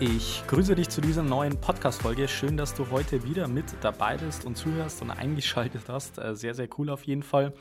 Ich 0.00 0.46
grüße 0.46 0.76
dich 0.76 0.88
zu 0.88 1.00
dieser 1.00 1.24
neuen 1.24 1.60
Podcast-Folge. 1.60 2.28
Schön, 2.28 2.56
dass 2.56 2.72
du 2.72 2.88
heute 2.92 3.24
wieder 3.24 3.48
mit 3.48 3.64
dabei 3.80 4.16
bist 4.16 4.44
und 4.44 4.56
zuhörst 4.56 5.02
und 5.02 5.10
eingeschaltet 5.10 5.88
hast. 5.88 6.18
Äh, 6.18 6.36
sehr, 6.36 6.54
sehr 6.54 6.68
cool 6.78 6.88
auf 6.90 7.02
jeden 7.02 7.24
Fall. 7.24 7.52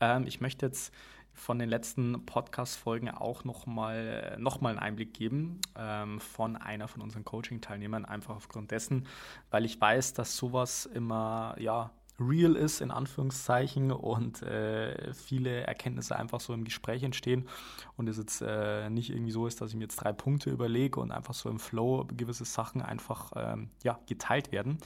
Ähm, 0.00 0.26
ich 0.26 0.40
möchte 0.40 0.66
jetzt 0.66 0.92
von 1.32 1.60
den 1.60 1.68
letzten 1.68 2.26
Podcast-Folgen 2.26 3.10
auch 3.10 3.44
nochmal 3.44 4.36
noch 4.40 4.60
mal 4.60 4.70
einen 4.70 4.80
Einblick 4.80 5.14
geben 5.14 5.60
ähm, 5.78 6.18
von 6.18 6.56
einer 6.56 6.88
von 6.88 7.00
unseren 7.00 7.24
Coaching-Teilnehmern, 7.24 8.04
einfach 8.04 8.34
aufgrund 8.34 8.72
dessen, 8.72 9.06
weil 9.50 9.64
ich 9.64 9.80
weiß, 9.80 10.14
dass 10.14 10.36
sowas 10.36 10.86
immer, 10.86 11.54
ja, 11.60 11.92
real 12.20 12.54
ist, 12.54 12.80
in 12.80 12.90
Anführungszeichen, 12.90 13.90
und 13.90 14.42
äh, 14.42 15.12
viele 15.14 15.62
Erkenntnisse 15.66 16.16
einfach 16.16 16.40
so 16.40 16.52
im 16.52 16.64
Gespräch 16.64 17.02
entstehen 17.02 17.48
und 17.96 18.08
es 18.08 18.18
jetzt 18.18 18.42
äh, 18.42 18.88
nicht 18.90 19.10
irgendwie 19.10 19.32
so 19.32 19.46
ist, 19.46 19.60
dass 19.60 19.70
ich 19.70 19.76
mir 19.76 19.84
jetzt 19.84 19.96
drei 19.96 20.12
Punkte 20.12 20.50
überlege 20.50 21.00
und 21.00 21.10
einfach 21.10 21.34
so 21.34 21.48
im 21.48 21.58
Flow 21.58 22.06
gewisse 22.16 22.44
Sachen 22.44 22.82
einfach 22.82 23.32
ähm, 23.36 23.70
ja, 23.82 23.98
geteilt 24.06 24.52
werden. 24.52 24.78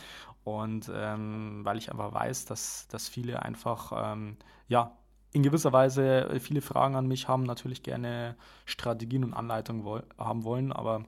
Und 0.45 0.91
ähm, 0.95 1.61
weil 1.65 1.77
ich 1.79 1.91
einfach 1.91 2.15
weiß, 2.15 2.47
dass, 2.47 2.89
dass 2.89 3.09
viele 3.09 3.43
einfach 3.43 3.93
ähm, 3.95 4.37
ja, 4.69 4.97
in 5.33 5.43
gewisser 5.43 5.73
Weise 5.73 6.39
viele 6.41 6.63
Fragen 6.63 6.97
an 6.97 7.07
mich 7.07 7.29
haben, 7.29 7.43
natürlich 7.43 7.83
gerne 7.83 8.37
Strategien 8.65 9.25
und 9.25 9.35
Anleitungen 9.35 9.85
wo 9.85 10.01
haben 10.17 10.45
wollen, 10.45 10.73
aber 10.73 11.05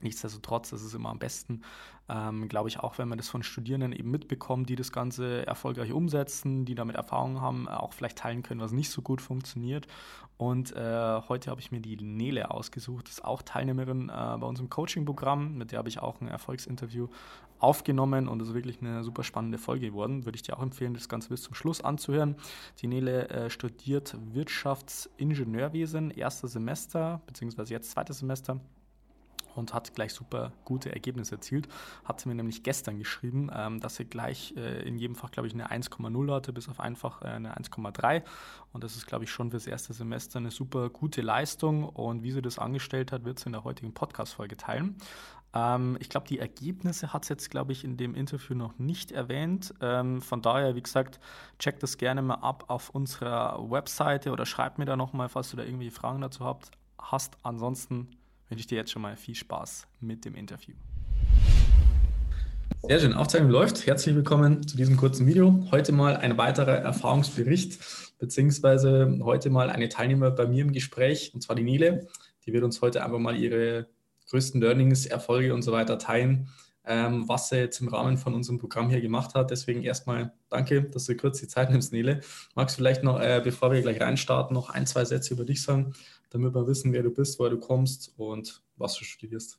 Nichtsdestotrotz 0.00 0.72
ist 0.72 0.82
es 0.82 0.94
immer 0.94 1.08
am 1.08 1.18
besten, 1.18 1.62
ähm, 2.08 2.48
glaube 2.48 2.68
ich, 2.68 2.80
auch 2.80 2.98
wenn 2.98 3.08
man 3.08 3.18
das 3.18 3.28
von 3.28 3.42
Studierenden 3.42 3.92
eben 3.92 4.10
mitbekommt, 4.10 4.68
die 4.68 4.76
das 4.76 4.92
Ganze 4.92 5.46
erfolgreich 5.46 5.92
umsetzen, 5.92 6.64
die 6.64 6.74
damit 6.74 6.96
Erfahrung 6.96 7.40
haben, 7.40 7.68
auch 7.68 7.92
vielleicht 7.92 8.18
teilen 8.18 8.42
können, 8.42 8.60
was 8.60 8.72
nicht 8.72 8.90
so 8.90 9.00
gut 9.00 9.22
funktioniert. 9.22 9.86
Und 10.36 10.74
äh, 10.74 11.20
heute 11.28 11.50
habe 11.50 11.60
ich 11.60 11.70
mir 11.70 11.80
die 11.80 11.96
Nele 11.96 12.50
ausgesucht, 12.50 13.08
ist 13.08 13.24
auch 13.24 13.42
Teilnehmerin 13.42 14.08
äh, 14.08 14.36
bei 14.38 14.46
unserem 14.46 14.68
Coaching-Programm, 14.68 15.54
mit 15.56 15.70
der 15.70 15.78
habe 15.78 15.88
ich 15.88 16.00
auch 16.00 16.20
ein 16.20 16.28
Erfolgsinterview 16.28 17.08
aufgenommen 17.60 18.28
und 18.28 18.42
es 18.42 18.48
ist 18.48 18.54
wirklich 18.54 18.80
eine 18.82 19.04
super 19.04 19.22
spannende 19.22 19.58
Folge 19.58 19.88
geworden. 19.88 20.24
Würde 20.26 20.36
ich 20.36 20.42
dir 20.42 20.56
auch 20.58 20.62
empfehlen, 20.62 20.92
das 20.92 21.08
Ganze 21.08 21.30
bis 21.30 21.42
zum 21.42 21.54
Schluss 21.54 21.80
anzuhören. 21.80 22.36
Die 22.80 22.88
Nele 22.88 23.28
äh, 23.28 23.48
studiert 23.48 24.16
Wirtschaftsingenieurwesen, 24.32 26.10
erster 26.10 26.48
Semester, 26.48 27.22
beziehungsweise 27.26 27.72
jetzt 27.72 27.92
zweites 27.92 28.18
Semester 28.18 28.60
und 29.56 29.74
hat 29.74 29.94
gleich 29.94 30.12
super 30.12 30.52
gute 30.64 30.92
Ergebnisse 30.92 31.36
erzielt. 31.36 31.68
Hat 32.04 32.20
sie 32.20 32.28
mir 32.28 32.34
nämlich 32.34 32.62
gestern 32.62 32.98
geschrieben, 32.98 33.50
ähm, 33.54 33.80
dass 33.80 33.96
sie 33.96 34.04
gleich 34.04 34.54
äh, 34.56 34.86
in 34.86 34.98
jedem 34.98 35.14
Fach, 35.16 35.30
glaube 35.30 35.48
ich, 35.48 35.54
eine 35.54 35.70
1,0 35.70 36.32
hatte, 36.32 36.52
bis 36.52 36.68
auf 36.68 36.80
einfach 36.80 37.22
äh, 37.22 37.28
eine 37.28 37.56
1,3. 37.56 38.22
Und 38.72 38.84
das 38.84 38.96
ist, 38.96 39.06
glaube 39.06 39.24
ich, 39.24 39.30
schon 39.30 39.50
fürs 39.50 39.66
erste 39.66 39.92
Semester 39.92 40.38
eine 40.38 40.50
super 40.50 40.90
gute 40.90 41.22
Leistung. 41.22 41.88
Und 41.88 42.22
wie 42.22 42.32
sie 42.32 42.42
das 42.42 42.58
angestellt 42.58 43.12
hat, 43.12 43.24
wird 43.24 43.38
sie 43.38 43.46
in 43.46 43.52
der 43.52 43.64
heutigen 43.64 43.94
Podcast-Folge 43.94 44.56
teilen. 44.56 44.96
Ähm, 45.54 45.96
ich 46.00 46.08
glaube, 46.08 46.26
die 46.26 46.38
Ergebnisse 46.38 47.12
hat 47.12 47.24
sie 47.24 47.34
jetzt, 47.34 47.50
glaube 47.50 47.72
ich, 47.72 47.84
in 47.84 47.96
dem 47.96 48.14
Interview 48.14 48.56
noch 48.56 48.78
nicht 48.78 49.12
erwähnt. 49.12 49.72
Ähm, 49.80 50.20
von 50.20 50.42
daher, 50.42 50.74
wie 50.74 50.82
gesagt, 50.82 51.20
check 51.58 51.78
das 51.80 51.96
gerne 51.96 52.22
mal 52.22 52.34
ab 52.34 52.64
auf 52.68 52.90
unserer 52.90 53.70
Webseite 53.70 54.32
oder 54.32 54.46
schreib 54.46 54.78
mir 54.78 54.84
da 54.84 54.96
nochmal, 54.96 55.28
falls 55.28 55.50
du 55.50 55.56
da 55.56 55.62
irgendwie 55.62 55.90
Fragen 55.90 56.20
dazu 56.20 56.44
habt, 56.44 56.72
hast. 56.98 57.36
Ansonsten 57.44 58.08
wünsche 58.48 58.60
ich 58.60 58.66
dir 58.66 58.76
jetzt 58.76 58.90
schon 58.90 59.02
mal 59.02 59.16
viel 59.16 59.34
Spaß 59.34 59.86
mit 60.00 60.24
dem 60.24 60.34
Interview. 60.34 60.74
Sehr 62.82 63.00
schön, 63.00 63.14
Aufzeichnung 63.14 63.50
läuft. 63.50 63.86
Herzlich 63.86 64.14
willkommen 64.14 64.66
zu 64.66 64.76
diesem 64.76 64.96
kurzen 64.96 65.26
Video. 65.26 65.66
Heute 65.70 65.92
mal 65.92 66.16
ein 66.18 66.36
weiterer 66.36 66.76
Erfahrungsbericht, 66.76 67.78
beziehungsweise 68.18 69.18
heute 69.22 69.48
mal 69.48 69.70
eine 69.70 69.88
Teilnehmer 69.88 70.30
bei 70.30 70.46
mir 70.46 70.62
im 70.62 70.72
Gespräch, 70.72 71.32
und 71.32 71.42
zwar 71.42 71.56
die 71.56 71.62
Nele. 71.62 72.08
Die 72.44 72.52
wird 72.52 72.62
uns 72.62 72.82
heute 72.82 73.02
einfach 73.02 73.18
mal 73.18 73.36
ihre 73.36 73.88
größten 74.28 74.60
Learnings, 74.60 75.06
Erfolge 75.06 75.54
und 75.54 75.62
so 75.62 75.72
weiter 75.72 75.98
teilen, 75.98 76.48
ähm, 76.86 77.28
was 77.28 77.48
sie 77.48 77.56
jetzt 77.56 77.80
im 77.80 77.88
Rahmen 77.88 78.16
von 78.16 78.34
unserem 78.34 78.58
Programm 78.58 78.90
hier 78.90 79.00
gemacht 79.00 79.34
hat. 79.34 79.50
Deswegen 79.50 79.82
erstmal 79.82 80.32
danke, 80.50 80.82
dass 80.82 81.06
du 81.06 81.16
kurz 81.16 81.40
die 81.40 81.48
Zeit 81.48 81.70
nimmst, 81.70 81.92
Nele. 81.92 82.20
Magst 82.54 82.76
du 82.76 82.78
vielleicht 82.78 83.02
noch, 83.02 83.20
äh, 83.20 83.40
bevor 83.42 83.72
wir 83.72 83.80
gleich 83.82 84.00
reinstarten, 84.00 84.54
noch 84.54 84.70
ein, 84.70 84.86
zwei 84.86 85.04
Sätze 85.04 85.34
über 85.34 85.44
dich 85.44 85.62
sagen, 85.62 85.94
damit 86.30 86.54
wir 86.54 86.66
wissen, 86.66 86.92
wer 86.92 87.02
du 87.02 87.10
bist, 87.10 87.38
woher 87.38 87.50
du 87.50 87.58
kommst 87.58 88.12
und 88.16 88.62
was 88.76 88.96
du 88.98 89.04
studierst. 89.04 89.58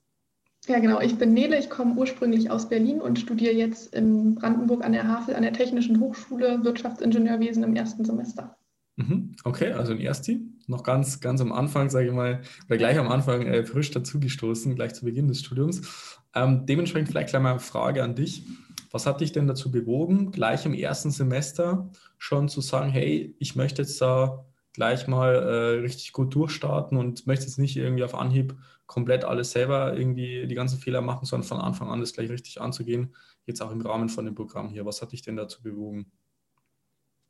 Ja, 0.68 0.80
genau. 0.80 1.00
Ich 1.00 1.18
bin 1.18 1.34
Nele. 1.34 1.60
Ich 1.60 1.70
komme 1.70 1.96
ursprünglich 1.96 2.50
aus 2.50 2.70
Berlin 2.70 3.00
und 3.00 3.20
studiere 3.20 3.54
jetzt 3.54 3.94
in 3.94 4.36
Brandenburg 4.36 4.84
an 4.84 4.94
der 4.94 5.08
Havel 5.08 5.36
an 5.36 5.44
der 5.44 5.54
Technischen 5.54 6.00
Hochschule 6.00 6.64
Wirtschaftsingenieurwesen 6.64 7.64
im 7.64 7.76
ersten 7.76 8.04
Semester. 8.04 8.58
Mhm. 8.98 9.36
Okay, 9.44 9.74
also 9.74 9.92
ein 9.92 10.00
Ersti, 10.00 10.42
noch 10.68 10.84
ganz, 10.84 11.20
ganz 11.20 11.42
am 11.42 11.52
Anfang, 11.52 11.90
sage 11.90 12.08
ich 12.08 12.14
mal, 12.14 12.42
oder 12.68 12.78
gleich 12.78 12.98
am 12.98 13.10
Anfang 13.10 13.42
äh, 13.46 13.66
frisch 13.66 13.92
dazugestoßen, 13.92 14.74
gleich 14.76 14.94
zu 14.94 15.04
Beginn 15.04 15.28
des 15.28 15.42
Studiums. 15.42 16.20
Ähm, 16.34 16.66
dementsprechend 16.66 17.10
vielleicht 17.10 17.30
gleich 17.30 17.42
mal 17.42 17.52
eine 17.52 17.60
Frage 17.60 18.04
an 18.04 18.16
dich. 18.16 18.44
Was 18.92 19.06
hat 19.06 19.20
dich 19.20 19.34
denn 19.34 19.48
dazu 19.48 19.72
bewogen, 19.72 20.32
gleich 20.32 20.66
im 20.66 20.74
ersten 20.74 21.12
Semester 21.12 21.90
schon 22.18 22.48
zu 22.48 22.62
sagen, 22.62 22.90
hey, 22.90 23.36
ich 23.40 23.58
möchte 23.58 23.82
jetzt 23.82 24.02
da 24.02 24.46
gleich 24.72 25.08
mal 25.08 25.34
äh, 25.36 25.80
richtig 25.82 26.14
gut 26.14 26.34
durchstarten 26.34 26.98
und 26.98 27.28
möchte 27.28 27.46
jetzt 27.46 27.60
nicht 27.60 27.76
irgendwie 27.76 28.04
auf 28.06 28.16
Anhieb 28.16 28.56
komplett 28.86 29.26
alles 29.26 29.52
selber 29.52 29.98
irgendwie 29.98 30.48
die 30.48 30.56
ganzen 30.56 30.80
Fehler 30.80 31.02
machen, 31.02 31.26
sondern 31.26 31.48
von 31.48 31.60
Anfang 31.60 31.90
an 31.90 32.00
das 32.00 32.14
gleich 32.14 32.30
richtig 32.30 32.62
anzugehen, 32.62 33.14
jetzt 33.46 33.62
auch 33.62 33.72
im 33.72 33.82
Rahmen 33.82 34.10
von 34.10 34.26
dem 34.26 34.36
Programm 34.36 34.70
hier. 34.70 34.86
Was 34.86 35.02
hat 35.02 35.12
dich 35.12 35.22
denn 35.22 35.36
dazu 35.36 35.62
bewogen? 35.62 36.12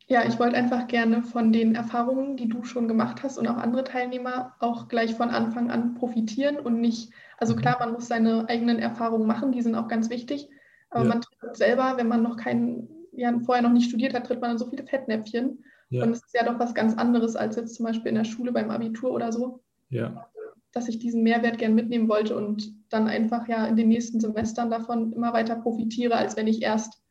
Ja, 0.07 0.23
ich 0.25 0.39
wollte 0.39 0.55
einfach 0.55 0.88
gerne 0.88 1.23
von 1.23 1.51
den 1.51 1.73
Erfahrungen, 1.73 2.38
die 2.38 2.47
du 2.47 2.63
schon 2.63 2.88
gemacht 2.88 3.23
hast 3.23 3.38
und 3.38 3.47
auch 3.47 3.57
andere 3.57 3.83
Teilnehmer 3.83 4.55
auch 4.59 4.88
gleich 4.88 5.16
von 5.16 5.29
Anfang 5.29 5.71
an 5.71 5.95
profitieren 5.95 6.59
und 6.59 6.79
nicht, 6.79 7.11
also 7.38 7.55
mhm. 7.55 7.59
klar, 7.59 7.77
man 7.79 7.93
muss 7.93 8.07
seine 8.07 8.47
eigenen 8.47 8.77
Erfahrungen 8.77 9.25
machen, 9.25 9.51
die 9.51 9.61
sind 9.61 9.75
auch 9.75 9.88
ganz 9.88 10.09
wichtig, 10.09 10.47
aber 10.91 11.03
ja. 11.03 11.09
man 11.09 11.21
tritt 11.21 11.57
selber, 11.57 11.93
wenn 11.97 12.07
man 12.07 12.21
noch 12.21 12.38
keinen, 12.38 12.88
ja, 13.13 13.33
vorher 13.39 13.63
noch 13.63 13.71
nicht 13.71 13.89
studiert 13.89 14.13
hat, 14.13 14.27
tritt 14.27 14.41
man 14.41 14.51
in 14.51 14.57
so 14.59 14.69
viele 14.69 14.85
Fettnäpfchen 14.85 15.63
ja. 15.89 16.03
Und 16.03 16.11
es 16.11 16.23
ist 16.23 16.33
ja 16.33 16.43
doch 16.43 16.59
was 16.59 16.73
ganz 16.73 16.95
anderes 16.95 17.35
als 17.35 17.55
jetzt 17.55 17.75
zum 17.75 17.85
Beispiel 17.85 18.09
in 18.09 18.16
der 18.16 18.25
Schule 18.25 18.51
beim 18.51 18.72
Abitur 18.72 19.11
oder 19.11 19.31
so. 19.31 19.61
Ja. 19.89 20.27
Dass 20.72 20.87
ich 20.87 20.99
diesen 20.99 21.23
Mehrwert 21.23 21.57
gern 21.57 21.75
mitnehmen 21.75 22.09
wollte 22.09 22.35
und 22.35 22.73
dann 22.89 23.07
einfach 23.07 23.47
ja 23.47 23.66
in 23.66 23.75
den 23.75 23.87
nächsten 23.87 24.19
Semestern 24.19 24.69
davon 24.69 25.13
immer 25.13 25.33
weiter 25.33 25.55
profitiere, 25.55 26.16
als 26.16 26.35
wenn 26.35 26.47
ich 26.47 26.61
erst 26.61 27.01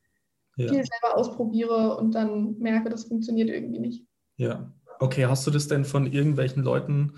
ja. 0.57 0.69
viel 0.69 0.85
selber 0.85 1.17
ausprobiere 1.17 1.97
und 1.97 2.15
dann 2.15 2.59
merke, 2.59 2.91
das 2.91 3.05
funktioniert 3.05 3.51
irgendwie 3.51 3.79
nicht. 3.79 4.07
Ja. 4.37 4.73
Okay, 5.01 5.27
hast 5.27 5.47
du 5.47 5.51
das 5.51 5.69
denn 5.69 5.85
von 5.85 6.11
irgendwelchen 6.11 6.63
Leuten 6.63 7.15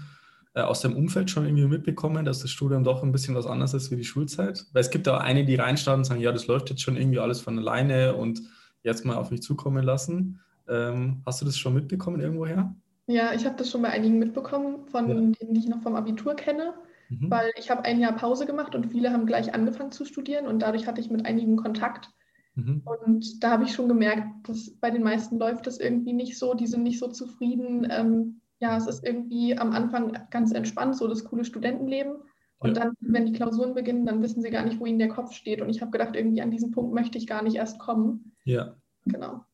äh, 0.54 0.62
aus 0.62 0.80
dem 0.80 0.96
Umfeld 0.96 1.30
schon 1.30 1.44
irgendwie 1.44 1.66
mitbekommen, 1.66 2.24
dass 2.24 2.40
das 2.40 2.50
Studium 2.50 2.82
doch 2.82 3.02
ein 3.02 3.12
bisschen 3.12 3.34
was 3.34 3.46
anderes 3.46 3.74
ist 3.74 3.90
wie 3.90 3.96
die 3.96 4.04
Schulzeit? 4.04 4.64
Weil 4.72 4.80
es 4.80 4.90
gibt 4.90 5.08
auch 5.08 5.20
einige, 5.20 5.46
die 5.46 5.56
reinstarten 5.56 6.00
und 6.00 6.04
sagen, 6.04 6.20
ja, 6.20 6.32
das 6.32 6.46
läuft 6.46 6.70
jetzt 6.70 6.82
schon 6.82 6.96
irgendwie 6.96 7.18
alles 7.18 7.40
von 7.40 7.58
alleine 7.58 8.16
und 8.16 8.40
jetzt 8.82 9.04
mal 9.04 9.16
auf 9.16 9.30
mich 9.30 9.42
zukommen 9.42 9.84
lassen. 9.84 10.40
Ähm, 10.68 11.22
hast 11.26 11.40
du 11.40 11.44
das 11.44 11.58
schon 11.58 11.74
mitbekommen 11.74 12.20
irgendwoher? 12.20 12.74
Ja, 13.06 13.32
ich 13.34 13.44
habe 13.44 13.56
das 13.56 13.70
schon 13.70 13.82
bei 13.82 13.90
einigen 13.90 14.18
mitbekommen, 14.18 14.88
von 14.88 15.08
ja. 15.08 15.14
denen, 15.14 15.32
die 15.32 15.60
ich 15.60 15.68
noch 15.68 15.82
vom 15.82 15.94
Abitur 15.94 16.34
kenne, 16.34 16.74
mhm. 17.08 17.30
weil 17.30 17.52
ich 17.56 17.70
habe 17.70 17.84
ein 17.84 18.00
Jahr 18.00 18.16
Pause 18.16 18.46
gemacht 18.46 18.74
und 18.74 18.90
viele 18.90 19.12
haben 19.12 19.26
gleich 19.26 19.54
angefangen 19.54 19.92
zu 19.92 20.04
studieren 20.04 20.46
und 20.46 20.60
dadurch 20.60 20.86
hatte 20.86 21.00
ich 21.00 21.10
mit 21.10 21.24
einigen 21.24 21.56
Kontakt. 21.56 22.10
Mhm. 22.56 22.82
Und 22.84 23.42
da 23.44 23.52
habe 23.52 23.64
ich 23.64 23.72
schon 23.72 23.88
gemerkt, 23.88 24.48
dass 24.48 24.70
bei 24.80 24.90
den 24.90 25.02
meisten 25.02 25.38
läuft 25.38 25.66
das 25.66 25.78
irgendwie 25.78 26.14
nicht 26.14 26.38
so, 26.38 26.54
die 26.54 26.66
sind 26.66 26.82
nicht 26.82 26.98
so 26.98 27.08
zufrieden. 27.08 27.86
Ähm, 27.90 28.40
ja, 28.58 28.76
es 28.76 28.86
ist 28.86 29.04
irgendwie 29.04 29.56
am 29.56 29.72
Anfang 29.72 30.16
ganz 30.30 30.52
entspannt, 30.52 30.96
so 30.96 31.06
das 31.06 31.24
coole 31.24 31.44
Studentenleben. 31.44 32.16
Und 32.58 32.76
ja. 32.76 32.84
dann, 32.84 32.94
wenn 33.00 33.26
die 33.26 33.32
Klausuren 33.32 33.74
beginnen, 33.74 34.06
dann 34.06 34.22
wissen 34.22 34.40
sie 34.40 34.50
gar 34.50 34.64
nicht, 34.64 34.80
wo 34.80 34.86
ihnen 34.86 34.98
der 34.98 35.10
Kopf 35.10 35.32
steht. 35.34 35.60
Und 35.60 35.68
ich 35.68 35.82
habe 35.82 35.90
gedacht, 35.90 36.16
irgendwie 36.16 36.40
an 36.40 36.50
diesen 36.50 36.70
Punkt 36.70 36.94
möchte 36.94 37.18
ich 37.18 37.26
gar 37.26 37.42
nicht 37.42 37.56
erst 37.56 37.78
kommen. 37.78 38.32
Ja. 38.44 38.74
Genau. 39.04 39.44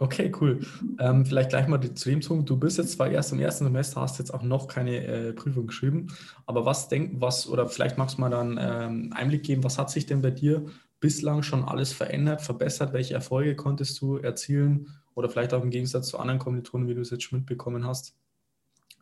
Okay, 0.00 0.32
cool. 0.40 0.58
Ähm, 0.98 1.24
vielleicht 1.24 1.50
gleich 1.50 1.68
mal 1.68 1.80
zu 1.80 2.10
dem 2.10 2.18
Punkt. 2.18 2.50
Du 2.50 2.56
bist 2.56 2.78
jetzt 2.78 2.92
zwar 2.92 3.08
erst 3.08 3.30
im 3.32 3.38
ersten 3.38 3.64
Semester, 3.64 4.00
hast 4.00 4.18
jetzt 4.18 4.34
auch 4.34 4.42
noch 4.42 4.66
keine 4.66 4.96
äh, 5.06 5.32
Prüfung 5.32 5.68
geschrieben, 5.68 6.08
aber 6.44 6.66
was 6.66 6.88
denken, 6.88 7.20
was, 7.20 7.48
oder 7.48 7.68
vielleicht 7.68 7.98
magst 7.98 8.16
du 8.16 8.22
mal 8.22 8.30
dann 8.30 8.58
ähm, 8.60 9.12
Einblick 9.14 9.44
geben, 9.44 9.62
was 9.62 9.78
hat 9.78 9.90
sich 9.90 10.06
denn 10.06 10.20
bei 10.20 10.32
dir 10.32 10.66
bislang 11.02 11.42
schon 11.42 11.64
alles 11.64 11.92
verändert, 11.92 12.40
verbessert? 12.40 12.94
Welche 12.94 13.12
Erfolge 13.12 13.56
konntest 13.56 14.00
du 14.00 14.16
erzielen? 14.16 14.88
Oder 15.14 15.28
vielleicht 15.28 15.52
auch 15.52 15.62
im 15.62 15.70
Gegensatz 15.70 16.08
zu 16.08 16.18
anderen 16.18 16.38
Kommilitonen, 16.38 16.88
wie 16.88 16.94
du 16.94 17.02
es 17.02 17.10
jetzt 17.10 17.24
schon 17.24 17.40
mitbekommen 17.40 17.86
hast, 17.86 18.16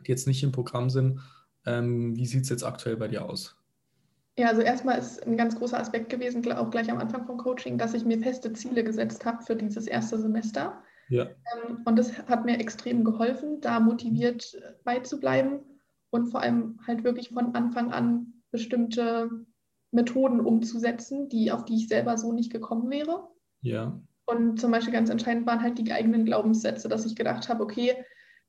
die 0.04 0.10
jetzt 0.10 0.26
nicht 0.26 0.42
im 0.42 0.50
Programm 0.50 0.90
sind. 0.90 1.20
Ähm, 1.66 2.16
wie 2.16 2.26
sieht 2.26 2.42
es 2.42 2.48
jetzt 2.48 2.64
aktuell 2.64 2.96
bei 2.96 3.06
dir 3.06 3.24
aus? 3.24 3.54
Ja, 4.36 4.48
also 4.48 4.62
erstmal 4.62 4.98
ist 4.98 5.24
ein 5.26 5.36
ganz 5.36 5.56
großer 5.56 5.78
Aspekt 5.78 6.08
gewesen, 6.08 6.50
auch 6.52 6.70
gleich 6.70 6.90
am 6.90 6.98
Anfang 6.98 7.26
vom 7.26 7.36
Coaching, 7.36 7.76
dass 7.76 7.92
ich 7.92 8.04
mir 8.04 8.18
feste 8.18 8.52
Ziele 8.54 8.82
gesetzt 8.82 9.24
habe 9.26 9.42
für 9.42 9.54
dieses 9.54 9.86
erste 9.86 10.18
Semester. 10.18 10.82
Ja. 11.10 11.24
Ähm, 11.24 11.82
und 11.84 11.96
das 11.96 12.16
hat 12.26 12.46
mir 12.46 12.58
extrem 12.58 13.04
geholfen, 13.04 13.60
da 13.60 13.78
motiviert 13.78 14.58
beizubleiben 14.84 15.60
und 16.08 16.28
vor 16.28 16.40
allem 16.40 16.80
halt 16.86 17.04
wirklich 17.04 17.28
von 17.28 17.54
Anfang 17.54 17.92
an 17.92 18.32
bestimmte 18.50 19.28
Methoden 19.92 20.40
umzusetzen, 20.40 21.28
die, 21.28 21.50
auf 21.52 21.64
die 21.64 21.76
ich 21.76 21.88
selber 21.88 22.16
so 22.16 22.32
nicht 22.32 22.52
gekommen 22.52 22.90
wäre. 22.90 23.28
Ja. 23.62 24.00
Und 24.26 24.60
zum 24.60 24.70
Beispiel 24.70 24.92
ganz 24.92 25.10
entscheidend 25.10 25.46
waren 25.46 25.62
halt 25.62 25.78
die 25.78 25.92
eigenen 25.92 26.24
Glaubenssätze, 26.24 26.88
dass 26.88 27.04
ich 27.04 27.16
gedacht 27.16 27.48
habe, 27.48 27.62
okay, 27.62 27.94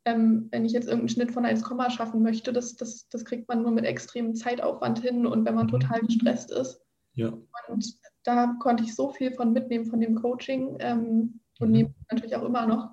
ähm, 0.06 0.48
wenn 0.52 0.66
ich 0.66 0.74
jetzt 0.74 0.86
irgendeinen 0.86 1.10
Schnitt 1.10 1.32
von 1.32 1.46
1, 1.46 1.64
schaffen 1.90 2.22
möchte, 2.22 2.54
das, 2.54 2.76
das, 2.76 3.08
das 3.10 3.26
kriegt 3.26 3.48
man 3.48 3.62
nur 3.62 3.72
mit 3.72 3.86
extremem 3.86 4.36
Zeitaufwand 4.36 5.00
hin 5.00 5.26
und 5.26 5.46
wenn 5.46 5.56
man 5.56 5.68
mhm. 5.68 5.72
total 5.72 6.02
gestresst 6.02 6.52
ist. 6.52 6.82
Ja. 7.14 7.34
Und 7.68 7.98
da 8.24 8.56
konnte 8.60 8.84
ich 8.84 8.96
so 8.96 9.10
viel 9.10 9.34
von 9.34 9.54
mitnehmen 9.54 9.86
von 9.86 10.00
dem 10.00 10.16
Coaching 10.16 10.78
ähm, 10.80 11.40
und 11.60 11.70
mhm. 11.70 11.74
nehme 11.74 11.96
natürlich 12.10 12.36
auch 12.36 12.44
immer 12.44 12.66
noch, 12.66 12.92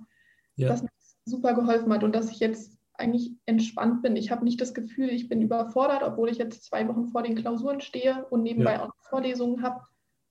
ja. 0.56 0.68
dass 0.68 0.82
mir 0.82 0.90
das 0.98 1.16
super 1.24 1.54
geholfen 1.54 1.92
hat 1.92 2.04
und 2.04 2.14
dass 2.14 2.30
ich 2.30 2.40
jetzt 2.40 2.77
eigentlich 2.98 3.32
entspannt 3.46 4.02
bin. 4.02 4.16
Ich 4.16 4.30
habe 4.30 4.44
nicht 4.44 4.60
das 4.60 4.74
Gefühl, 4.74 5.08
ich 5.10 5.28
bin 5.28 5.40
überfordert, 5.40 6.02
obwohl 6.02 6.28
ich 6.28 6.38
jetzt 6.38 6.64
zwei 6.64 6.86
Wochen 6.88 7.06
vor 7.06 7.22
den 7.22 7.36
Klausuren 7.36 7.80
stehe 7.80 8.26
und 8.30 8.42
nebenbei 8.42 8.74
ja. 8.74 8.84
auch 8.84 8.92
Vorlesungen 9.08 9.62
habe. 9.62 9.82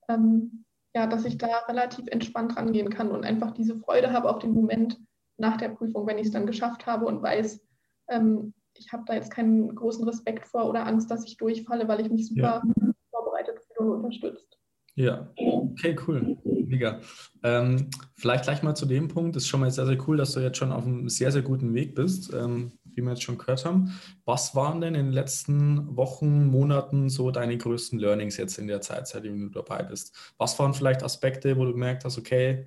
Ähm, 0.08 0.64
ja, 0.94 1.06
dass 1.06 1.24
ich 1.24 1.38
da 1.38 1.58
relativ 1.68 2.06
entspannt 2.08 2.56
rangehen 2.56 2.90
kann 2.90 3.10
und 3.10 3.24
einfach 3.24 3.52
diese 3.52 3.76
Freude 3.76 4.12
habe 4.12 4.30
auf 4.30 4.38
den 4.38 4.52
Moment, 4.52 4.98
nach 5.38 5.56
der 5.56 5.68
Prüfung, 5.68 6.06
wenn 6.06 6.18
ich 6.18 6.26
es 6.26 6.32
dann 6.32 6.46
geschafft 6.46 6.86
habe 6.86 7.06
und 7.06 7.22
weiß, 7.22 7.64
ähm, 8.08 8.52
ich 8.74 8.92
habe 8.92 9.04
da 9.06 9.14
jetzt 9.14 9.30
keinen 9.30 9.74
großen 9.74 10.04
Respekt 10.04 10.46
vor 10.46 10.68
oder 10.68 10.86
Angst, 10.86 11.10
dass 11.10 11.24
ich 11.24 11.36
durchfalle, 11.36 11.88
weil 11.88 12.00
ich 12.00 12.10
mich 12.10 12.28
super 12.28 12.62
ja. 12.64 12.92
vorbereitet 13.10 13.60
fühle 13.60 13.90
und 13.90 13.96
unterstützt. 13.96 14.58
Ja, 14.94 15.30
okay, 15.36 15.96
cool. 16.06 16.36
Mega. 16.68 17.00
Ähm, 17.42 17.88
vielleicht 18.14 18.44
gleich 18.44 18.62
mal 18.62 18.74
zu 18.74 18.84
dem 18.84 19.08
Punkt. 19.08 19.34
Das 19.34 19.44
ist 19.44 19.48
schon 19.48 19.60
mal 19.60 19.70
sehr, 19.70 19.86
sehr 19.86 19.98
cool, 20.06 20.18
dass 20.18 20.32
du 20.32 20.40
jetzt 20.40 20.58
schon 20.58 20.70
auf 20.70 20.84
einem 20.84 21.08
sehr, 21.08 21.32
sehr 21.32 21.42
guten 21.42 21.72
Weg 21.72 21.94
bist, 21.94 22.32
ähm, 22.34 22.72
wie 22.84 23.00
wir 23.00 23.10
jetzt 23.10 23.22
schon 23.22 23.38
gehört 23.38 23.64
haben. 23.64 23.98
Was 24.26 24.54
waren 24.54 24.80
denn 24.80 24.94
in 24.94 25.06
den 25.06 25.12
letzten 25.12 25.96
Wochen, 25.96 26.46
Monaten 26.46 27.08
so 27.08 27.30
deine 27.30 27.56
größten 27.56 27.98
Learnings 27.98 28.36
jetzt 28.36 28.58
in 28.58 28.66
der 28.66 28.82
Zeit, 28.82 29.08
seitdem 29.08 29.40
du 29.40 29.48
dabei 29.48 29.82
bist? 29.82 30.14
Was 30.36 30.58
waren 30.58 30.74
vielleicht 30.74 31.02
Aspekte, 31.02 31.56
wo 31.56 31.64
du 31.64 31.72
gemerkt 31.72 32.04
hast, 32.04 32.18
okay, 32.18 32.66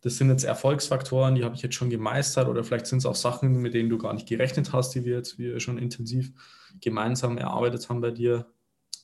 das 0.00 0.16
sind 0.16 0.30
jetzt 0.30 0.44
Erfolgsfaktoren, 0.44 1.34
die 1.34 1.44
habe 1.44 1.56
ich 1.56 1.62
jetzt 1.62 1.74
schon 1.74 1.90
gemeistert 1.90 2.48
oder 2.48 2.62
vielleicht 2.62 2.86
sind 2.86 2.98
es 2.98 3.06
auch 3.06 3.16
Sachen, 3.16 3.60
mit 3.60 3.74
denen 3.74 3.90
du 3.90 3.98
gar 3.98 4.14
nicht 4.14 4.28
gerechnet 4.28 4.72
hast, 4.72 4.94
die 4.94 5.04
wir 5.04 5.16
jetzt 5.16 5.38
wir 5.38 5.58
schon 5.60 5.76
intensiv 5.76 6.32
gemeinsam 6.80 7.36
erarbeitet 7.36 7.88
haben 7.88 8.00
bei 8.00 8.12
dir. 8.12 8.46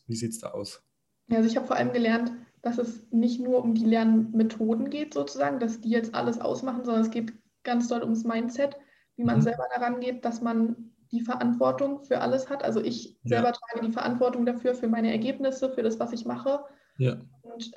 Wie 0.07 0.15
sieht 0.17 0.31
es 0.31 0.39
da 0.39 0.53
aus? 0.53 0.83
Also 1.31 1.49
ich 1.49 1.57
habe 1.57 1.67
vor 1.67 1.77
allem 1.77 1.93
gelernt, 1.93 2.31
dass 2.65 2.79
es 2.79 3.07
nicht 3.13 3.41
nur 3.41 3.63
um 3.63 3.75
die 3.75 3.85
Lernmethoden 3.85 4.89
geht 4.89 5.13
sozusagen, 5.13 5.61
dass 5.61 5.83
die 5.83 5.91
jetzt 5.91 6.15
alles 6.15 6.41
ausmachen, 6.41 6.85
sondern 6.85 7.03
es 7.03 7.11
geht 7.11 7.35
ganz 7.63 7.89
doll 7.89 8.03
ums 8.03 8.25
Mindset, 8.25 8.77
wie 9.17 9.25
man 9.25 9.37
mhm. 9.37 9.43
selber 9.43 9.67
daran 9.75 10.01
geht, 10.01 10.25
dass 10.25 10.41
man 10.41 10.91
die 11.13 11.21
Verantwortung 11.21 12.01
für 12.01 12.23
alles 12.23 12.49
hat. 12.49 12.65
Also 12.65 12.81
ich 12.81 13.19
ja. 13.23 13.37
selber 13.37 13.53
trage 13.53 13.87
die 13.87 13.93
Verantwortung 13.93 14.47
dafür, 14.47 14.75
für 14.75 14.89
meine 14.89 15.13
Ergebnisse, 15.13 15.71
für 15.71 15.83
das, 15.83 16.01
was 16.01 16.13
ich 16.13 16.25
mache. 16.25 16.65
Ja. 16.97 17.19
Und 17.43 17.71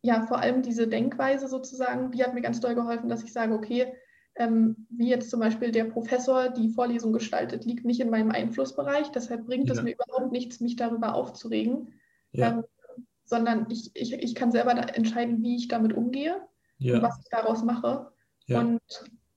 ja, 0.00 0.22
vor 0.22 0.38
allem 0.38 0.62
diese 0.62 0.88
Denkweise 0.88 1.46
sozusagen, 1.46 2.10
die 2.10 2.24
hat 2.24 2.32
mir 2.32 2.40
ganz 2.40 2.60
doll 2.60 2.74
geholfen, 2.74 3.10
dass 3.10 3.22
ich 3.22 3.34
sage, 3.34 3.52
okay, 3.52 3.92
ähm, 4.36 4.86
wie 4.88 5.10
jetzt 5.10 5.28
zum 5.28 5.40
Beispiel 5.40 5.70
der 5.70 5.84
Professor 5.84 6.48
die 6.48 6.70
Vorlesung 6.70 7.12
gestaltet, 7.12 7.66
liegt 7.66 7.84
nicht 7.84 8.00
in 8.00 8.08
meinem 8.08 8.30
Einflussbereich. 8.30 9.10
Deshalb 9.10 9.44
bringt 9.44 9.68
ja. 9.68 9.74
es 9.74 9.82
mir 9.82 9.92
überhaupt 9.92 10.32
nichts, 10.32 10.60
mich 10.60 10.76
darüber 10.76 11.14
aufzuregen, 11.14 11.92
ja. 12.32 12.52
ähm, 12.52 12.64
sondern 13.30 13.66
ich, 13.70 13.90
ich, 13.94 14.12
ich 14.12 14.34
kann 14.34 14.52
selber 14.52 14.72
entscheiden, 14.94 15.42
wie 15.42 15.56
ich 15.56 15.68
damit 15.68 15.92
umgehe 15.92 16.36
ja. 16.78 16.96
und 16.96 17.02
was 17.02 17.18
ich 17.20 17.28
daraus 17.30 17.64
mache. 17.64 18.12
Und 18.48 18.80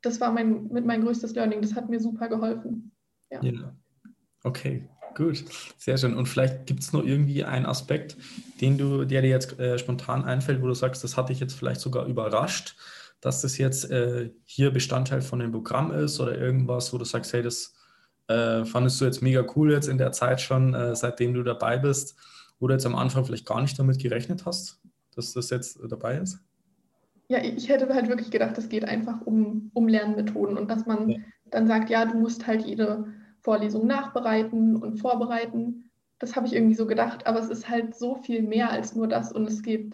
das 0.02 0.20
war 0.20 0.32
mein, 0.32 0.68
mit 0.70 0.86
mein 0.86 1.04
größtes 1.04 1.36
Learning. 1.36 1.62
Das 1.62 1.76
hat 1.76 1.88
mir 1.88 2.00
super 2.00 2.28
geholfen. 2.28 2.92
Ja. 3.30 3.76
Okay, 4.44 4.90
Gut, 5.16 5.46
sehr 5.78 5.98
schön. 5.98 6.16
Und 6.16 6.28
vielleicht 6.28 6.66
gibt 6.66 6.82
es 6.82 6.92
noch 6.92 7.04
irgendwie 7.04 7.44
einen 7.44 7.68
Aspekt, 7.68 8.18
den 8.62 8.78
du, 8.78 9.06
der 9.06 9.22
dir 9.22 9.30
jetzt 9.30 9.60
äh, 9.60 9.78
spontan 9.78 10.26
einfällt, 10.26 10.62
wo 10.62 10.68
du 10.68 10.74
sagst, 10.74 11.04
das 11.04 11.18
hat 11.18 11.30
dich 11.30 11.40
jetzt 11.40 11.54
vielleicht 11.54 11.82
sogar 11.82 12.08
überrascht, 12.08 12.76
dass 13.22 13.42
das 13.42 13.58
jetzt 13.58 13.92
äh, 13.92 14.32
hier 14.46 14.72
Bestandteil 14.72 15.22
von 15.22 15.38
dem 15.38 15.52
Programm 15.52 15.92
ist 15.92 16.20
oder 16.20 16.36
irgendwas, 16.36 16.92
wo 16.94 16.98
du 16.98 17.06
sagst, 17.06 17.32
hey, 17.34 17.44
das 17.44 17.76
äh, 18.28 18.66
fandest 18.66 19.00
du 19.00 19.06
jetzt 19.06 19.22
mega 19.22 19.46
cool 19.56 19.72
jetzt 19.72 19.88
in 19.88 20.00
der 20.00 20.14
Zeit 20.14 20.42
schon, 20.42 20.74
äh, 20.74 20.96
seitdem 20.96 21.36
du 21.36 21.44
dabei 21.44 21.78
bist, 21.78 22.16
wo 22.64 22.68
du 22.68 22.76
jetzt 22.76 22.86
am 22.86 22.96
Anfang 22.96 23.26
vielleicht 23.26 23.46
gar 23.46 23.60
nicht 23.60 23.78
damit 23.78 24.00
gerechnet 24.00 24.46
hast, 24.46 24.80
dass 25.14 25.34
das 25.34 25.50
jetzt 25.50 25.78
dabei 25.86 26.16
ist? 26.16 26.40
Ja, 27.28 27.44
ich 27.44 27.68
hätte 27.68 27.94
halt 27.94 28.08
wirklich 28.08 28.32
gedacht, 28.32 28.58
es 28.58 28.70
geht 28.70 28.86
einfach 28.86 29.20
um, 29.26 29.70
um 29.74 29.90
Lernmethoden 29.90 30.58
und 30.58 30.72
dass 30.72 30.86
man 30.86 31.10
ja. 31.10 31.20
dann 31.52 31.68
sagt, 31.68 31.90
ja, 31.90 32.06
du 32.06 32.18
musst 32.18 32.48
halt 32.48 32.66
jede 32.66 33.08
Vorlesung 33.42 33.86
nachbereiten 33.86 34.78
und 34.78 34.96
vorbereiten. 34.96 35.92
Das 36.20 36.38
habe 36.38 36.48
ich 36.48 36.54
irgendwie 36.54 36.76
so 36.76 36.88
gedacht, 36.88 37.28
aber 37.28 37.40
es 37.40 37.50
ist 37.50 37.68
halt 37.68 37.98
so 37.98 38.16
viel 38.16 38.42
mehr 38.42 38.72
als 38.72 38.96
nur 38.96 39.10
das 39.10 39.34
und 39.34 39.46
es 39.46 39.62
geht 39.62 39.94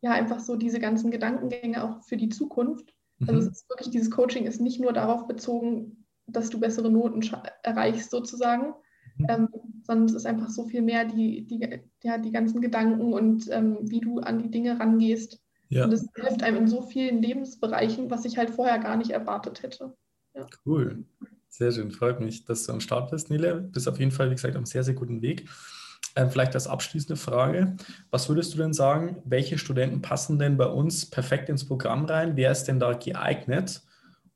ja 0.00 0.12
einfach 0.12 0.38
so 0.38 0.54
diese 0.54 0.78
ganzen 0.78 1.10
Gedankengänge 1.10 1.82
auch 1.82 2.00
für 2.04 2.16
die 2.16 2.28
Zukunft. 2.28 2.94
Also 3.22 3.32
mhm. 3.32 3.38
Es 3.40 3.46
ist 3.48 3.68
wirklich, 3.68 3.90
dieses 3.90 4.12
Coaching 4.12 4.46
ist 4.46 4.60
nicht 4.60 4.78
nur 4.78 4.92
darauf 4.92 5.26
bezogen, 5.26 6.06
dass 6.28 6.48
du 6.48 6.60
bessere 6.60 6.92
Noten 6.92 7.28
erreichst 7.64 8.12
sozusagen. 8.12 8.72
Ähm, 9.28 9.48
sondern 9.82 10.06
es 10.06 10.14
ist 10.14 10.26
einfach 10.26 10.48
so 10.48 10.64
viel 10.64 10.82
mehr 10.82 11.04
die, 11.04 11.44
die, 11.44 11.80
ja, 12.02 12.18
die 12.18 12.32
ganzen 12.32 12.60
Gedanken 12.60 13.12
und 13.12 13.48
ähm, 13.50 13.78
wie 13.82 14.00
du 14.00 14.20
an 14.20 14.38
die 14.42 14.50
Dinge 14.50 14.78
rangehst. 14.78 15.40
Ja. 15.68 15.84
Und 15.84 15.92
es 15.92 16.06
hilft 16.14 16.42
einem 16.42 16.58
in 16.58 16.68
so 16.68 16.82
vielen 16.82 17.22
Lebensbereichen, 17.22 18.10
was 18.10 18.24
ich 18.24 18.38
halt 18.38 18.50
vorher 18.50 18.78
gar 18.78 18.96
nicht 18.96 19.10
erwartet 19.10 19.62
hätte. 19.62 19.94
Ja. 20.34 20.46
Cool. 20.64 21.04
Sehr 21.48 21.70
schön, 21.70 21.92
freut 21.92 22.20
mich, 22.20 22.44
dass 22.44 22.64
du 22.64 22.72
am 22.72 22.80
Start 22.80 23.10
bist, 23.10 23.30
Nele. 23.30 23.62
Du 23.62 23.70
bist 23.72 23.88
auf 23.88 23.98
jeden 23.98 24.10
Fall, 24.10 24.30
wie 24.30 24.34
gesagt, 24.34 24.54
auf 24.54 24.58
einem 24.58 24.66
sehr, 24.66 24.82
sehr 24.82 24.94
guten 24.94 25.22
Weg. 25.22 25.48
Ähm, 26.16 26.30
vielleicht 26.30 26.54
als 26.54 26.66
abschließende 26.66 27.16
Frage, 27.16 27.76
was 28.10 28.28
würdest 28.28 28.54
du 28.54 28.58
denn 28.58 28.72
sagen, 28.72 29.16
welche 29.24 29.58
Studenten 29.58 30.02
passen 30.02 30.38
denn 30.38 30.56
bei 30.56 30.66
uns 30.66 31.06
perfekt 31.06 31.48
ins 31.48 31.66
Programm 31.66 32.04
rein? 32.04 32.36
Wer 32.36 32.52
ist 32.52 32.64
denn 32.64 32.78
da 32.78 32.92
geeignet? 32.92 33.82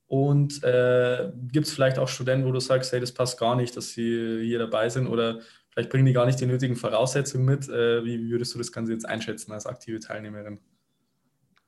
Und 0.08 0.64
äh, 0.64 1.30
gibt 1.52 1.66
es 1.66 1.72
vielleicht 1.72 1.98
auch 1.98 2.08
Studenten, 2.08 2.46
wo 2.46 2.52
du 2.52 2.60
sagst, 2.60 2.92
hey, 2.92 3.00
das 3.00 3.12
passt 3.12 3.38
gar 3.38 3.54
nicht, 3.54 3.76
dass 3.76 3.90
sie 3.92 4.40
hier 4.42 4.58
dabei 4.58 4.88
sind 4.88 5.06
oder 5.06 5.40
vielleicht 5.70 5.90
bringen 5.90 6.06
die 6.06 6.14
gar 6.14 6.24
nicht 6.24 6.40
die 6.40 6.46
nötigen 6.46 6.76
Voraussetzungen 6.76 7.44
mit? 7.44 7.68
Äh, 7.68 8.04
wie 8.04 8.30
würdest 8.30 8.54
du 8.54 8.58
das 8.58 8.72
Ganze 8.72 8.92
jetzt 8.92 9.06
einschätzen 9.06 9.52
als 9.52 9.66
aktive 9.66 10.00
Teilnehmerin? 10.00 10.58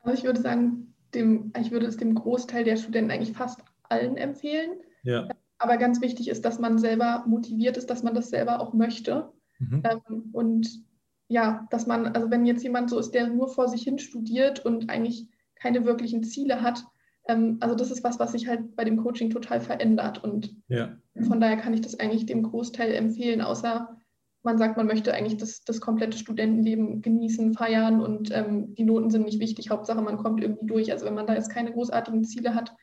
Also 0.01 0.19
ich 0.19 0.25
würde 0.25 0.41
sagen, 0.41 0.95
dem, 1.14 1.53
ich 1.61 1.71
würde 1.71 1.87
es 1.87 1.99
dem 1.99 2.14
Großteil 2.14 2.64
der 2.64 2.79
Studenten 2.79 3.11
eigentlich 3.11 3.37
fast 3.37 3.61
allen 3.83 4.17
empfehlen. 4.17 4.71
Ja. 5.03 5.29
Aber 5.59 5.76
ganz 5.76 6.00
wichtig 6.00 6.29
ist, 6.29 6.45
dass 6.47 6.59
man 6.59 6.79
selber 6.79 7.25
motiviert 7.26 7.76
ist, 7.76 7.91
dass 7.91 8.03
man 8.03 8.14
das 8.14 8.31
selber 8.31 8.61
auch 8.61 8.73
möchte. 8.73 9.31
Mhm. 9.59 9.83
Ähm, 9.85 10.31
und 10.33 10.83
ja, 11.29 11.67
dass 11.71 11.87
man, 11.87 12.07
also 12.07 12.31
wenn 12.31 12.47
jetzt 12.47 12.62
jemand 12.62 12.88
so 12.88 12.99
ist, 12.99 13.11
der 13.11 13.26
nur 13.29 13.49
vor 13.49 13.69
sich 13.69 13.83
hin 13.83 13.99
studiert 13.99 14.64
und 14.64 14.88
eigentlich 14.88 15.29
keine 15.55 15.85
wirklichen 15.85 16.25
Ziele 16.25 16.62
hat, 16.62 16.83
ähm, 17.29 17.59
also 17.61 17.75
das 17.75 17.91
ist 17.91 18.05
was, 18.05 18.19
was 18.19 18.33
sich 18.33 18.49
halt 18.49 18.75
bei 18.77 18.85
dem 18.85 18.97
Coaching 18.97 19.31
total 19.31 19.61
verändert. 19.61 20.23
Und 20.23 20.55
ja. 20.69 20.97
von 21.27 21.41
daher 21.41 21.57
kann 21.57 21.75
ich 21.75 21.81
das 21.81 21.99
eigentlich 21.99 22.27
dem 22.27 22.43
Großteil 22.43 22.93
empfehlen, 22.95 23.41
außer 23.41 23.97
man 24.43 24.57
sagt, 24.57 24.77
man 24.77 24.87
möchte 24.87 25.12
eigentlich 25.12 25.37
das, 25.37 25.65
das 25.65 25.81
komplette 25.81 26.17
Studentenleben 26.17 27.03
genießen, 27.03 27.53
feiern 27.53 28.00
und 28.00 28.31
ähm, 28.33 28.75
die 28.75 28.85
Noten 28.85 29.11
sind 29.11 29.27
nicht 29.27 29.39
wichtig. 29.39 29.71
Hauptsache, 29.71 30.00
man 30.00 30.17
kommt 30.17 30.43
irgendwie 30.43 30.67
durch. 30.67 30.91
Also 30.93 31.05
wenn 31.05 31.15
man 31.15 31.27
da 31.27 31.35
jetzt 31.35 31.50
keine 31.50 31.73
großartigen 31.73 32.25
Ziele 32.25 32.55
hat, 32.55 32.75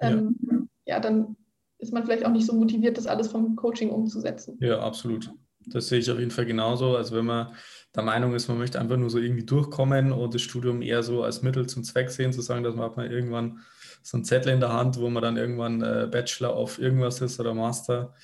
ähm, 0.00 0.36
ja. 0.42 0.94
ja, 0.96 1.00
dann 1.00 1.36
ist 1.78 1.92
man 1.92 2.04
vielleicht 2.04 2.26
auch 2.26 2.32
nicht 2.32 2.46
so 2.46 2.54
motiviert, 2.54 2.98
das 2.98 3.06
alles 3.06 3.28
vom 3.28 3.56
Coaching 3.56 3.90
umzusetzen. 3.90 4.58
Ja, 4.60 4.80
absolut. 4.80 5.32
Das 5.66 5.88
sehe 5.88 5.98
ich 5.98 6.10
auf 6.10 6.18
jeden 6.18 6.30
Fall 6.30 6.46
genauso. 6.46 6.96
Also 6.96 7.16
wenn 7.16 7.26
man 7.26 7.52
der 7.94 8.02
Meinung 8.02 8.34
ist, 8.34 8.48
man 8.48 8.58
möchte 8.58 8.78
einfach 8.78 8.96
nur 8.96 9.10
so 9.10 9.18
irgendwie 9.18 9.44
durchkommen 9.44 10.12
und 10.12 10.34
das 10.34 10.42
Studium 10.42 10.82
eher 10.82 11.02
so 11.02 11.22
als 11.22 11.42
Mittel 11.42 11.66
zum 11.66 11.82
Zweck 11.82 12.10
sehen, 12.10 12.32
zu 12.32 12.42
sagen, 12.42 12.62
dass 12.62 12.76
man 12.76 12.92
man 12.94 13.10
irgendwann 13.10 13.60
so 14.06 14.16
einen 14.16 14.24
Zettel 14.24 14.52
in 14.52 14.60
der 14.60 14.72
Hand, 14.72 15.00
wo 15.00 15.10
man 15.10 15.22
dann 15.22 15.36
irgendwann 15.36 15.82
äh, 15.82 16.06
Bachelor 16.08 16.54
auf 16.54 16.78
irgendwas 16.78 17.20
ist 17.20 17.40
oder 17.40 17.54
Master, 17.54 18.14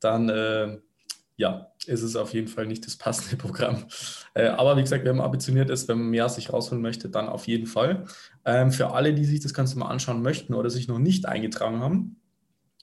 dann 0.00 0.28
äh, 0.28 0.78
ja, 1.36 1.68
ist 1.86 2.02
es 2.02 2.16
auf 2.16 2.34
jeden 2.34 2.48
Fall 2.48 2.66
nicht 2.66 2.84
das 2.84 2.96
passende 2.96 3.36
Programm. 3.42 3.84
Äh, 4.34 4.48
aber 4.48 4.76
wie 4.76 4.82
gesagt, 4.82 5.04
wenn 5.04 5.16
man 5.16 5.26
ambitioniert 5.26 5.70
ist, 5.70 5.86
wenn 5.86 5.98
man 5.98 6.10
mehr 6.10 6.28
sich 6.28 6.52
rausholen 6.52 6.82
möchte, 6.82 7.08
dann 7.08 7.28
auf 7.28 7.46
jeden 7.46 7.66
Fall. 7.66 8.06
Ähm, 8.44 8.72
für 8.72 8.92
alle, 8.92 9.14
die 9.14 9.24
sich 9.24 9.38
das 9.38 9.54
Ganze 9.54 9.78
mal 9.78 9.86
anschauen 9.86 10.20
möchten 10.20 10.52
oder 10.52 10.68
sich 10.68 10.88
noch 10.88 10.98
nicht 10.98 11.26
eingetragen 11.26 11.78
haben, 11.78 12.19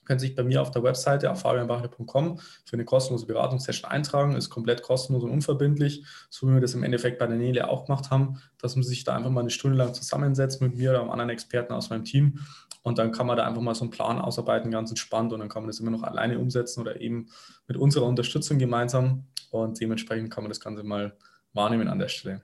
können 0.07 0.19
sich 0.19 0.35
bei 0.35 0.43
mir 0.43 0.61
auf 0.61 0.71
der 0.71 0.83
Webseite 0.83 1.29
auf 1.29 1.41
fabianbachler.com 1.41 2.39
für 2.39 2.73
eine 2.73 2.85
kostenlose 2.85 3.27
Beratungssession 3.27 3.91
eintragen. 3.91 4.35
Ist 4.35 4.49
komplett 4.49 4.81
kostenlos 4.81 5.23
und 5.23 5.31
unverbindlich, 5.31 6.05
so 6.29 6.47
wie 6.47 6.53
wir 6.53 6.61
das 6.61 6.73
im 6.73 6.83
Endeffekt 6.83 7.19
bei 7.19 7.27
der 7.27 7.35
Nele 7.35 7.67
auch 7.69 7.85
gemacht 7.85 8.09
haben, 8.09 8.41
dass 8.57 8.75
man 8.75 8.83
sich 8.83 9.03
da 9.03 9.15
einfach 9.15 9.29
mal 9.29 9.41
eine 9.41 9.49
Stunde 9.49 9.77
lang 9.77 9.93
zusammensetzt 9.93 10.61
mit 10.61 10.77
mir 10.77 10.91
oder 10.91 11.01
einem 11.01 11.11
anderen 11.11 11.29
Experten 11.29 11.73
aus 11.73 11.89
meinem 11.89 12.05
Team 12.05 12.39
Und 12.83 12.97
dann 12.97 13.11
kann 13.11 13.27
man 13.27 13.35
da 13.35 13.45
einfach 13.45 13.61
mal 13.61 13.75
so 13.75 13.83
einen 13.83 13.91
Plan 13.91 14.17
ausarbeiten, 14.17 14.71
ganz 14.71 14.89
entspannt. 14.89 15.33
Und 15.33 15.39
dann 15.41 15.49
kann 15.49 15.63
man 15.63 15.67
das 15.67 15.81
immer 15.81 15.91
noch 15.91 16.03
alleine 16.03 16.39
umsetzen 16.39 16.79
oder 16.79 17.01
eben 17.01 17.27
mit 17.67 17.75
unserer 17.75 18.05
Unterstützung 18.05 18.59
gemeinsam. 18.59 19.27
Und 19.51 19.79
dementsprechend 19.81 20.31
kann 20.31 20.45
man 20.45 20.49
das 20.49 20.61
Ganze 20.61 20.83
mal 20.83 21.17
wahrnehmen 21.53 21.89
an 21.89 21.99
der 21.99 22.07
Stelle. 22.07 22.43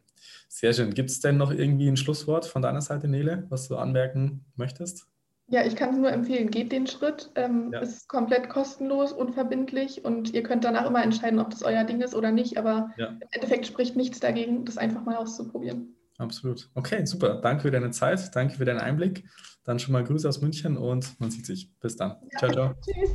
Sehr 0.50 0.74
schön. 0.74 0.93
Gibt 0.93 1.10
es 1.10 1.22
denn 1.22 1.38
noch 1.38 1.51
irgendwie 1.51 1.88
ein 1.88 1.98
Schlusswort 1.98 2.46
von 2.46 2.62
deiner 2.62 2.82
Seite, 2.82 3.08
Nele, 3.08 3.46
was 3.50 3.70
du 3.70 3.77
anmerken 3.77 4.46
möchtest? 4.55 5.12
Ja, 5.54 5.64
ich 5.64 5.76
kann 5.76 5.92
es 5.92 5.98
nur 5.98 6.12
empfehlen, 6.12 6.50
geht 6.50 6.72
den 6.72 6.88
Schritt. 6.88 7.30
Ähm, 7.36 7.70
ja. 7.72 7.80
Es 7.80 7.90
ist 7.92 8.10
komplett 8.10 8.50
kostenlos, 8.50 9.14
unverbindlich 9.14 10.04
und 10.04 10.34
ihr 10.34 10.42
könnt 10.42 10.64
danach 10.64 10.88
immer 10.88 11.04
entscheiden, 11.04 11.38
ob 11.38 11.52
das 11.52 11.62
euer 11.62 11.84
Ding 11.84 12.02
ist 12.02 12.16
oder 12.16 12.32
nicht. 12.32 12.58
Aber 12.58 12.90
ja. 12.98 13.10
im 13.10 13.22
Endeffekt 13.30 13.68
spricht 13.68 13.96
nichts 13.96 14.20
dagegen, 14.20 14.66
das 14.66 14.80
einfach 14.80 15.06
mal 15.06 15.16
auszuprobieren. 15.16 15.96
Absolut. 16.18 16.72
Okay, 16.74 17.06
super. 17.06 17.40
Danke 17.40 17.62
für 17.62 17.72
deine 17.72 17.92
Zeit, 17.92 18.36
danke 18.36 18.56
für 18.56 18.66
deinen 18.66 18.80
Einblick. 18.80 19.26
Dann 19.64 19.78
schon 19.78 19.94
mal 19.94 20.04
Grüße 20.04 20.28
aus 20.28 20.42
München 20.42 20.76
und 20.76 21.20
man 21.20 21.30
sieht 21.30 21.46
sich. 21.46 21.72
Bis 21.80 21.98
dann. 21.98 22.16
Ja. 22.32 22.40
Ciao, 22.40 22.52
ciao. 22.52 22.74
Tschüss. 22.84 23.12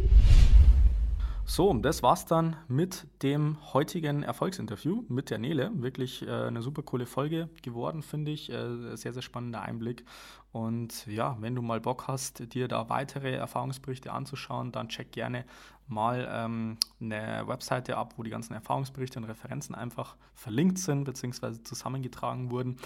So, 1.51 1.73
das 1.73 2.03
war's 2.03 2.27
dann 2.27 2.57
mit 2.69 3.07
dem 3.23 3.57
heutigen 3.73 4.23
Erfolgsinterview 4.23 5.05
mit 5.09 5.31
der 5.31 5.39
Nele. 5.39 5.71
Wirklich 5.73 6.21
äh, 6.21 6.31
eine 6.31 6.61
super 6.61 6.83
coole 6.83 7.07
Folge 7.07 7.49
geworden, 7.63 8.03
finde 8.03 8.33
ich. 8.33 8.53
Äh, 8.53 8.97
sehr, 8.97 9.15
sehr 9.15 9.23
spannender 9.23 9.63
Einblick. 9.63 10.05
Und 10.53 11.07
ja, 11.07 11.39
wenn 11.41 11.55
du 11.55 11.63
mal 11.63 11.81
Bock 11.81 12.07
hast, 12.07 12.53
dir 12.53 12.69
da 12.69 12.91
weitere 12.91 13.33
Erfahrungsberichte 13.33 14.13
anzuschauen, 14.13 14.73
dann 14.73 14.91
check 14.91 15.11
gerne 15.11 15.47
mal 15.87 16.29
ähm, 16.31 16.77
eine 17.01 17.49
Webseite 17.49 17.97
ab, 17.97 18.15
wo 18.19 18.23
die 18.23 18.31
ganzen 18.31 18.53
Erfahrungsberichte 18.53 19.19
und 19.19 19.25
Referenzen 19.25 19.75
einfach 19.75 20.17
verlinkt 20.35 20.79
sind 20.79 21.05
bzw. 21.05 21.63
zusammengetragen 21.63 22.51
wurden. 22.51 22.77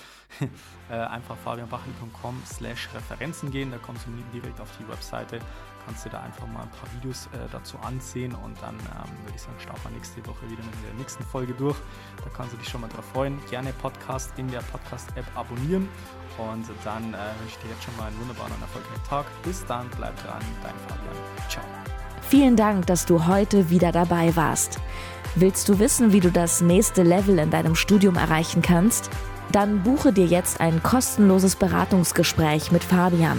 äh, 0.88 0.95
einfach 0.95 1.37
fabianbachel.com 1.37 2.40
slash 2.47 2.88
Referenzen 2.95 3.50
gehen, 3.50 3.73
da 3.73 3.78
kommst 3.78 4.07
du 4.07 4.11
direkt 4.33 4.61
auf 4.61 4.71
die 4.78 4.88
Webseite 4.88 5.40
kannst 5.85 6.05
du 6.05 6.11
da 6.11 6.21
einfach 6.21 6.47
mal 6.47 6.62
ein 6.62 6.71
paar 6.71 6.89
Videos 6.97 7.27
äh, 7.27 7.49
dazu 7.51 7.79
ansehen 7.79 8.35
und 8.35 8.61
dann 8.62 8.75
ähm, 8.75 9.11
würde 9.25 9.35
ich 9.35 9.43
sagen, 9.43 9.57
starten 9.59 9.81
wir 9.85 9.91
nächste 9.93 10.25
Woche 10.27 10.45
wieder 10.51 10.62
mit 10.62 10.75
der 10.87 10.95
nächsten 10.99 11.25
Folge 11.25 11.53
durch. 11.55 11.77
Da 12.25 12.31
kannst 12.37 12.53
du 12.53 12.57
dich 12.57 12.69
schon 12.69 12.81
mal 12.81 12.89
drauf 12.89 13.05
freuen. 13.12 13.39
Gerne 13.51 13.73
Podcast 13.75 14.33
in 14.37 14.51
der 14.51 14.61
Podcast-App 14.61 15.27
abonnieren 15.35 15.89
und 16.39 16.65
dann 16.85 17.15
äh, 17.15 17.17
wünsche 17.41 17.57
ich 17.57 17.59
dir 17.59 17.71
jetzt 17.71 17.85
schon 17.85 17.97
mal 17.97 18.07
einen 18.07 18.19
wunderbaren 18.21 18.53
und 18.53 18.62
erfolgreichen 18.62 19.05
Tag. 19.09 19.27
Bis 19.43 19.65
dann, 19.67 19.89
bleib 19.97 20.17
dran, 20.23 20.43
dein 20.62 20.75
Fabian. 20.89 21.17
Ciao. 21.49 21.65
Vielen 22.23 22.57
Dank, 22.57 22.87
dass 22.87 23.05
du 23.05 23.27
heute 23.27 23.69
wieder 23.71 23.93
dabei 23.93 24.35
warst. 24.37 24.79
Willst 25.35 25.69
du 25.69 25.79
wissen, 25.79 26.12
wie 26.12 26.21
du 26.21 26.31
das 26.31 26.61
nächste 26.61 27.03
Level 27.03 27.39
in 27.39 27.51
deinem 27.51 27.75
Studium 27.75 28.17
erreichen 28.17 28.62
kannst? 28.62 29.11
Dann 29.51 29.83
buche 29.83 30.12
dir 30.12 30.27
jetzt 30.27 30.61
ein 30.61 30.83
kostenloses 30.83 31.57
Beratungsgespräch 31.57 32.73
mit 32.73 32.85
Fabian. 32.85 33.39